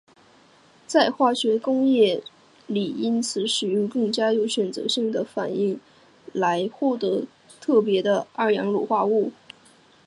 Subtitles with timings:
[0.87, 2.23] 在化学工业
[2.65, 5.79] 里因此使用更加有选择性的反应
[6.33, 7.27] 来获得
[7.59, 9.31] 特别的二碳卤化物。